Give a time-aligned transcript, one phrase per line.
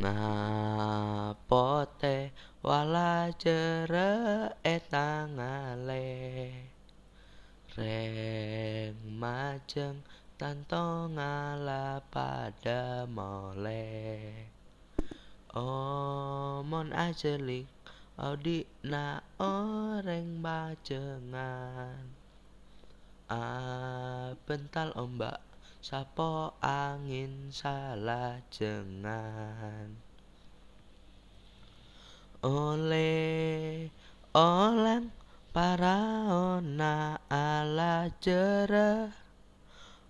[0.00, 1.36] ngapote
[2.64, 6.08] wala jere etangale
[7.76, 10.00] reng majeng
[10.40, 14.32] tanto ngala pada mole.
[15.52, 17.68] Omon ajelik
[18.16, 22.08] audi na oreng bajengan.
[23.28, 23.44] A
[24.48, 25.49] bental ombak
[25.80, 29.08] sapa angin salajengan?
[32.40, 33.88] Oleh
[34.32, 35.12] oleng
[35.52, 39.10] paraona ala jere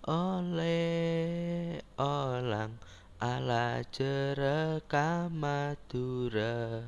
[0.05, 2.77] oleh olang
[3.21, 6.81] ala jere kamadure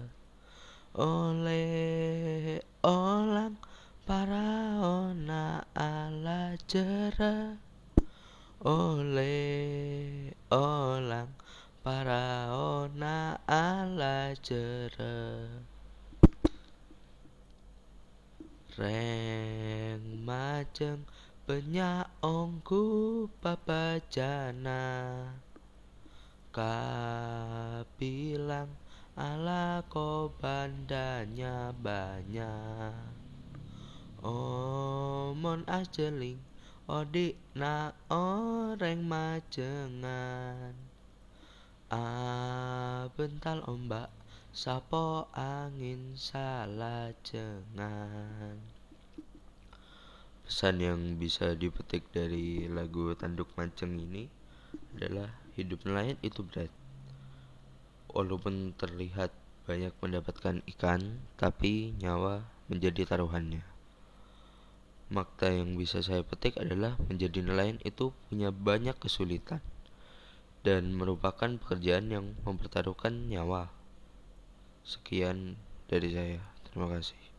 [0.97, 3.57] oleh olang
[4.05, 7.57] paraona ala jere
[8.63, 11.35] oleh olang
[11.83, 15.67] para ona ala jere
[18.79, 21.03] reng majeng
[21.43, 22.83] penyaongku
[23.43, 24.79] papajana.
[26.53, 27.49] Kapilang
[29.19, 33.11] ala ko bandanya banyak.
[34.23, 36.52] Omon ajeling
[36.83, 40.75] Odik na oreng majengan
[41.87, 42.03] A
[43.15, 44.11] bental ombak
[44.51, 48.59] Sapo angin salah jengan
[50.43, 54.27] Pesan yang bisa dipetik dari lagu Tanduk Manceng ini
[54.99, 56.67] adalah hidup nelayan itu berat.
[58.11, 59.31] Walaupun terlihat
[59.63, 63.72] banyak mendapatkan ikan, tapi nyawa menjadi taruhannya.
[65.13, 69.61] Makta yang bisa saya petik adalah menjadi nelayan itu punya banyak kesulitan
[70.65, 73.69] dan merupakan pekerjaan yang mempertaruhkan nyawa.
[74.81, 75.53] Sekian
[75.85, 76.41] dari saya.
[76.65, 77.32] Terima kasih.